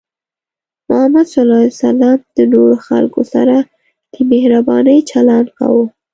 [0.89, 3.55] محمد صلى الله عليه وسلم د نورو خلکو سره
[4.13, 5.85] د مهربانۍ چلند کاوه.